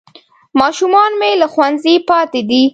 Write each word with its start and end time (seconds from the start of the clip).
ماشومان 0.59 1.11
مې 1.19 1.31
له 1.41 1.47
ښوونځیو 1.53 2.05
پاتې 2.09 2.41
دي 2.49 2.63